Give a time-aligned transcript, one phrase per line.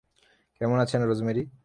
[0.61, 1.43] কেমন আছেন, রোজমেরি?